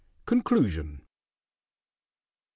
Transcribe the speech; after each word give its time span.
XVI 0.01 0.25
CONCLUSION 0.25 1.01
MR. 1.03 1.05